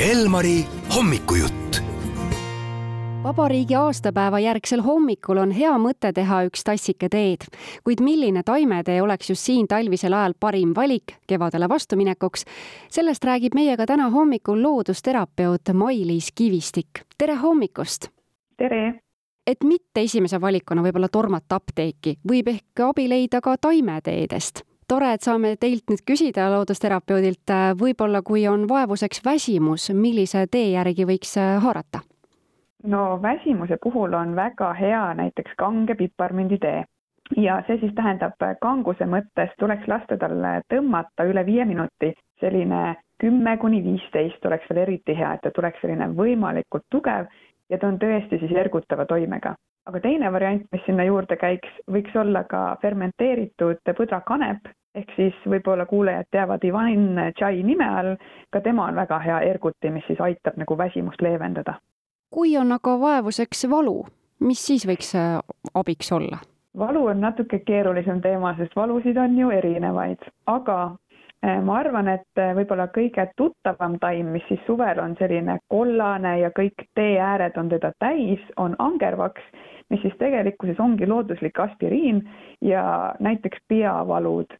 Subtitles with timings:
[0.00, 0.64] Elmari
[0.96, 1.80] hommikujutt.
[3.22, 7.46] vabariigi aastapäeva järgsel hommikul on hea mõte teha üks tassike teed,
[7.84, 12.44] kuid milline taimetee oleks just siin talvisel ajal parim valik kevadele vastuminekuks,
[12.92, 17.00] sellest räägib meiega täna hommikul loodusterapeut Mailis Kivistik.
[17.18, 18.08] tere hommikust!
[18.56, 19.00] tere!
[19.46, 25.22] et mitte esimese valikuna võib-olla tormata apteeki, võib ehk abi leida ka taimeteedest tore, et
[25.22, 31.56] saame teilt nüüd küsida, loodusterapeudilt, võib-olla kui on vaevuseks väsimus, millise tee järgi võiks äh,
[31.62, 32.02] haarata?
[32.86, 36.84] no väsimuse puhul on väga hea näiteks kange piparmünditee
[37.36, 40.38] ja see siis tähendab kanguse mõttes tuleks lasta tal
[40.70, 45.80] tõmmata üle viie minuti, selline kümme kuni viisteist oleks veel eriti hea, et ta tuleks
[45.82, 47.26] selline võimalikult tugev
[47.70, 49.56] ja ta on tõesti siis ergutava toimega
[49.86, 55.86] aga teine variant, mis sinna juurde käiks, võiks olla ka fermenteeritud põdrakanep, ehk siis võib-olla
[55.86, 58.16] kuulajad teavad Ivan Chai nime all,
[58.50, 61.78] ka tema on väga hea erguti, mis siis aitab nagu väsimust leevendada.
[62.30, 64.04] kui on aga vaevuseks valu,
[64.40, 65.38] mis siis võiks äh,
[65.74, 66.38] abiks olla?
[66.78, 70.96] valu on natuke keerulisem teema, sest valusid on ju erinevaid, aga
[71.42, 76.50] ma arvan, et äh, võib-olla kõige tuttavam taim, mis siis suvel on selline kollane ja
[76.56, 79.42] kõik tee ääred on teda täis, on angervaks,
[79.90, 82.22] mis siis tegelikkuses ongi looduslik aspiriin
[82.64, 84.56] ja näiteks peavalud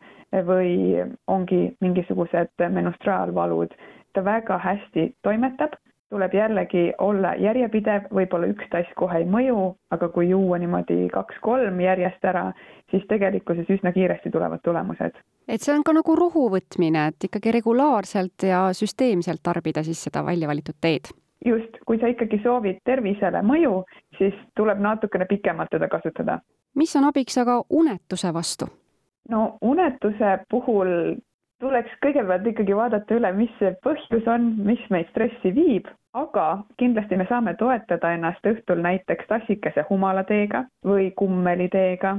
[0.47, 3.73] või ongi mingisugused menstruaalvalud,
[4.13, 5.79] ta väga hästi toimetab
[6.11, 11.81] tuleb jällegi olla järjepidev, võib-olla üks tass kohe ei mõju, aga kui juua niimoodi kaks-kolm
[11.83, 12.51] järjest ära,
[12.91, 15.19] siis tegelikkuses üsna kiiresti tulevad tulemused.
[15.49, 20.25] et see on ka nagu rohu võtmine, et ikkagi regulaarselt ja süsteemselt tarbida siis seda
[20.27, 21.11] välja valitud teed?
[21.45, 23.83] just, kui sa ikkagi soovid tervisele mõju,
[24.19, 26.41] siis tuleb natukene pikemalt teda kasutada.
[26.75, 28.71] mis on abiks aga unetuse vastu?
[29.31, 31.17] no unetuse puhul
[31.61, 36.47] tuleks kõigepealt ikkagi vaadata üle, mis see põhjus on, mis meid stressi viib, aga
[36.81, 42.17] kindlasti me saame toetada ennast õhtul näiteks tassikese humalateega või kummeliteega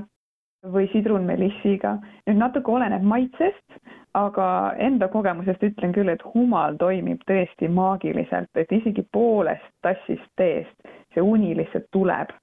[0.73, 1.97] või sidrunmelissiga.
[2.27, 3.77] nüüd natuke oleneb maitsest,
[4.13, 10.93] aga enda kogemusest ütlen küll, et humal toimib tõesti maagiliselt, et isegi poolest tassist teest
[11.13, 12.33] see uni lihtsalt tuleb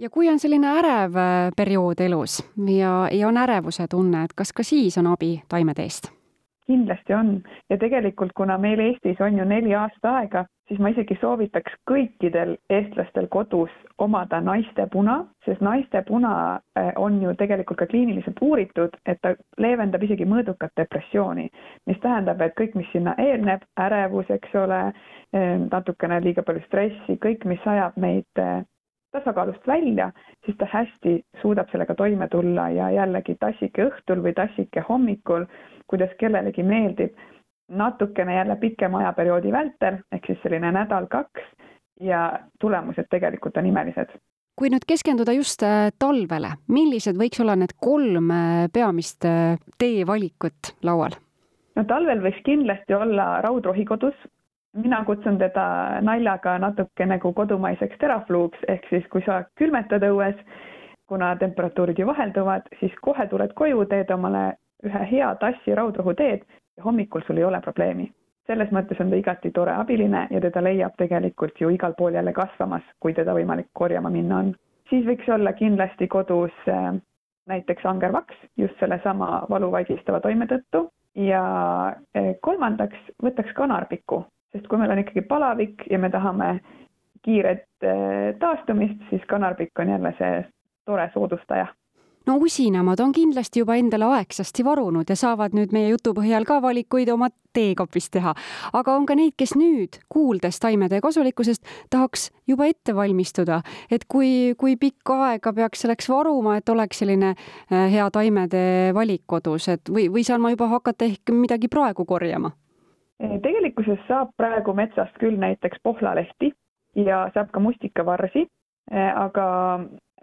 [0.00, 4.52] ja kui on selline ärev äh, periood elus ja, ja on ärevuse tunne, et kas
[4.52, 6.19] ka siis on abi taimeteest?
[6.70, 7.34] Kindlasti on.
[7.70, 13.26] Ja tegelikult, kuna meil Eestis on ju neli aastaaega, siis ma isegi soovitaks kõikidel eestlastel
[13.34, 16.32] kodus omada naistepuna, sest naistepuna
[16.78, 21.48] eh, on ju tegelikult ka kliiniliselt uuritud, et ta leevendab isegi mõõdukat depressiooni,
[21.90, 24.82] mis tähendab, et kõik, mis sinna eelneb, ärevus, eks ole,
[25.34, 28.60] eh, natukene liiga palju stressi, kõik, mis ajab meid eh,
[29.12, 30.10] tasakaalust välja,
[30.44, 35.46] siis ta hästi suudab sellega toime tulla ja jällegi tassike õhtul või tassike hommikul,
[35.90, 37.16] kuidas kellelegi meeldib,
[37.70, 41.46] natukene jälle pikema ajaperioodi vältel, ehk siis selline nädal-kaks
[42.00, 44.18] ja tulemused tegelikult on imelised.
[44.60, 50.74] kui nüüd keskenduda just äh, talvele, millised võiks olla need kolm äh, peamist äh, teevalikut
[50.82, 51.16] laual?
[51.76, 54.14] no talvel võiks kindlasti olla raudrohi kodus
[54.74, 60.38] mina kutsun teda naljaga natuke nagu kodumaiseks terafluuks, ehk siis kui sa külmetad õues,
[61.10, 64.44] kuna temperatuurid ju vahelduvad, siis kohe tuled koju, teed omale
[64.86, 68.12] ühe hea tassi raudrohuteed ja hommikul sul ei ole probleemi.
[68.50, 72.32] selles mõttes on ta igati tore abiline ja teda leiab tegelikult ju igal pool jälle
[72.32, 74.54] kasvamas, kui teda võimalik korjama minna on.
[74.90, 76.94] siis võiks olla kindlasti kodus äh,
[77.46, 81.44] näiteks angervaks just sellesama valu vaigistava toime tõttu ja
[82.16, 86.60] äh, kolmandaks võtaks kanarpiku sest kui meil on ikkagi palavik ja me tahame
[87.24, 90.44] kiiret eh, taastumist, siis kanarbikk on jälle see
[90.88, 91.66] tore soodustaja
[92.26, 96.60] no usinamad on kindlasti juba endale aegsasti varunud ja saavad nüüd meie jutu põhjal ka
[96.62, 98.34] valikuid oma teekopis teha.
[98.72, 104.54] aga on ka neid, kes nüüd, kuuldes taimede kasulikkusest, tahaks juba ette valmistuda, et kui,
[104.58, 109.90] kui pikka aega peaks selleks varuma, et oleks selline eh, hea taimede valik kodus, et
[109.90, 112.52] või, või saan ma juba hakata ehk midagi praegu korjama?
[113.20, 116.52] Tegelikkuses saab praegu metsast küll näiteks pohlalehti
[116.96, 118.46] ja saab ka mustikavarsi,
[118.90, 119.46] eh, aga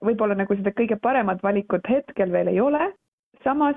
[0.03, 2.93] võib-olla nagu seda kõige paremat valikut hetkel veel ei ole.
[3.43, 3.75] samas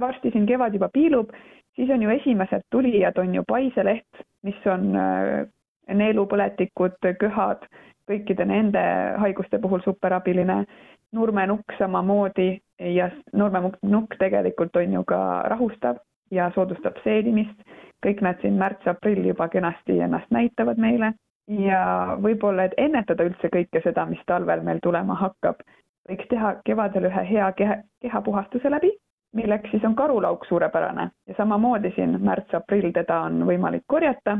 [0.00, 1.30] varsti siin kevad juba piilub,
[1.76, 5.46] siis on ju esimesed tulijad on ju paiseleht, mis on eh,
[5.88, 7.64] neelupõletikud, köhad,
[8.08, 8.82] kõikide nende
[9.18, 10.64] haiguste puhul superabiline.
[11.12, 15.96] nurmenukk samamoodi ja nurmenukk tegelikult on ju ka rahustav
[16.30, 17.58] ja soodustab seedimist
[18.02, 21.12] kõik nad siin märts-aprill juba kenasti ennast näitavad meile.
[21.48, 25.62] Ja võib-olla, et ennetada üldse kõike seda, mis talvel meil tulema hakkab,
[26.08, 28.92] võiks teha kevadel ühe hea keha, kehapuhastuse läbi,
[29.36, 31.08] milleks siis on karulauk suurepärane.
[31.28, 34.38] Ja samamoodi siin märts-aprill teda on võimalik korjata.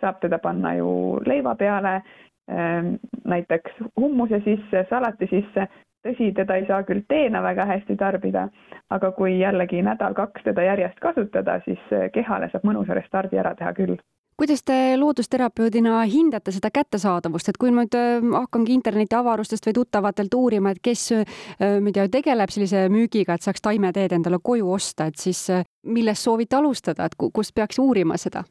[0.00, 2.02] saab teda panna ju leiva peale,
[2.50, 2.94] ähm,
[3.24, 5.66] näiteks hummuse sisse, salati sisse,
[6.06, 8.48] tõsi, teda ei saa küll teena väga hästi tarbida,
[8.90, 14.00] aga kui jällegi nädal-kaks teda järjest kasutada, siis kehale saab mõnusa restardi ära teha küll.
[14.40, 20.34] Kuidas te loodusterapeudina hindate seda kättesaadavust, et kui nüüd äh, hakkangi interneti avarustest või tuttavatelt
[20.34, 21.02] uurima, et kes,
[21.60, 25.66] ma ei tea, tegeleb sellise müügiga, et saaks taimeteed endale koju osta, et siis äh,
[25.84, 28.46] millest soovite alustada, et kust peaks uurima seda?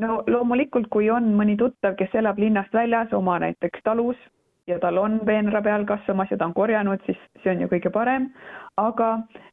[0.00, 4.20] no loomulikult, kui on mõni tuttav, kes elab linnast väljas oma näiteks talus
[4.70, 7.92] ja tal on peenra peal kasvamas ja ta on korjanud, siis see on ju kõige
[7.94, 8.30] parem
[8.80, 9.08] aga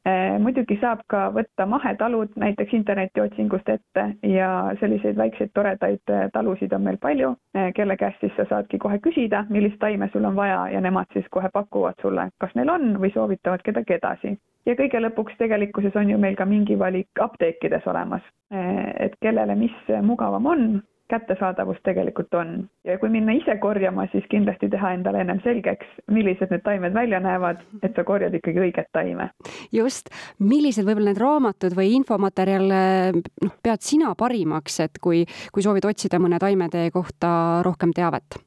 [0.05, 4.49] eh, muidugi saab ka võtta mahetalud näiteks internetiotsingust ette ja
[4.81, 8.99] selliseid väikseid toredaid eh, talusid on meil palju eh,, kelle käest siis sa saadki kohe
[9.03, 12.93] küsida, millist taime sul on vaja ja nemad siis kohe pakuvad sulle, kas neil on
[13.01, 14.37] või soovitavad kedagi edasi.
[14.65, 19.55] ja kõige lõpuks tegelikkuses on ju meil ka mingi valik apteekides olemas, eh, et kellele
[19.55, 20.69] mis mugavam on
[21.11, 22.69] kättesaadavus tegelikult on.
[22.83, 27.19] ja kui minna ise korjama, siis kindlasti teha endale ennem selgeks, millised need taimed välja
[27.23, 29.29] näevad, et sa korjad ikkagi õiget taime.
[29.71, 32.81] just, millised võib-olla need raamatud või infomaterjale
[33.13, 38.41] noh, pead sina parimaks, et kui, kui soovid otsida mõne taimetee kohta rohkem teavet?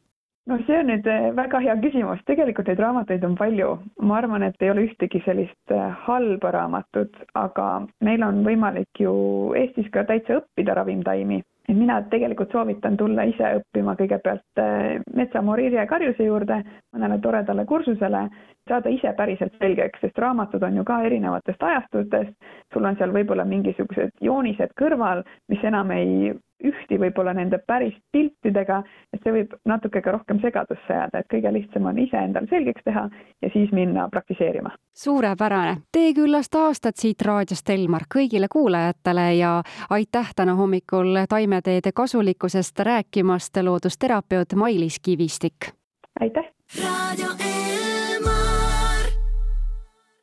[0.51, 3.71] no see on nüüd eh, väga hea küsimus, tegelikult neid raamatuid on palju,
[4.09, 7.69] ma arvan, et ei ole ühtegi sellist eh, halba raamatut, aga
[8.05, 9.13] meil on võimalik ju
[9.61, 15.87] Eestis ka täitsa õppida ravimtaimi et mina tegelikult soovitan tulla ise õppima kõigepealt äh, metsamooriirje
[15.91, 16.61] karjuse juurde
[16.95, 18.25] mõnele toredale kursusele,
[18.69, 22.35] saada ise päriselt selgeks, sest raamatud on ju ka erinevatest ajastutest,
[22.75, 25.23] sul on seal võib-olla mingisugused joonised kõrval,
[25.53, 26.33] mis enam ei
[26.65, 31.53] ühti võib-olla nende päris piltidega, et see võib natuke ka rohkem segadusse jääda, et kõige
[31.53, 33.07] lihtsam on ise endal selgeks teha
[33.43, 34.71] ja siis minna praktiseerima.
[34.97, 42.79] suurepärane, tee küllast aastat siit raadiost, Elmar, kõigile kuulajatele ja aitäh täna hommikul taimeteede kasulikkusest
[42.79, 45.73] rääkimast, loodusterapeut Mailis Kivistik.
[46.21, 46.45] aitäh!
[46.79, 47.70] raadio E